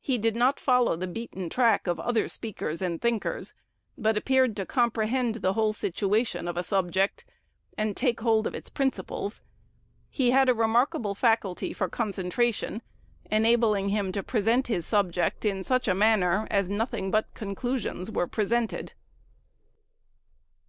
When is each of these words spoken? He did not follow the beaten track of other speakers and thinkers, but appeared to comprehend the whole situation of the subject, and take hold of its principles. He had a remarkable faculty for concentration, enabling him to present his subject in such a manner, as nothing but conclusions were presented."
He 0.00 0.18
did 0.18 0.34
not 0.34 0.58
follow 0.58 0.96
the 0.96 1.06
beaten 1.06 1.48
track 1.48 1.86
of 1.86 2.00
other 2.00 2.26
speakers 2.28 2.82
and 2.82 3.00
thinkers, 3.00 3.54
but 3.96 4.16
appeared 4.16 4.56
to 4.56 4.66
comprehend 4.66 5.36
the 5.36 5.52
whole 5.52 5.72
situation 5.72 6.48
of 6.48 6.56
the 6.56 6.64
subject, 6.64 7.24
and 7.78 7.96
take 7.96 8.18
hold 8.22 8.48
of 8.48 8.56
its 8.56 8.68
principles. 8.68 9.40
He 10.10 10.32
had 10.32 10.48
a 10.48 10.52
remarkable 10.52 11.14
faculty 11.14 11.72
for 11.72 11.88
concentration, 11.88 12.82
enabling 13.30 13.90
him 13.90 14.10
to 14.10 14.24
present 14.24 14.66
his 14.66 14.84
subject 14.84 15.44
in 15.44 15.62
such 15.62 15.86
a 15.86 15.94
manner, 15.94 16.48
as 16.50 16.68
nothing 16.68 17.12
but 17.12 17.32
conclusions 17.32 18.10
were 18.10 18.26
presented." 18.26 18.94